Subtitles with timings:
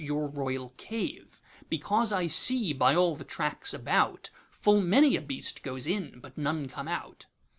[0.03, 1.39] your royal cave;
[1.69, 6.35] Because I see, by all the tracks about, Full many a beast goes in, but
[6.39, 7.27] none come out.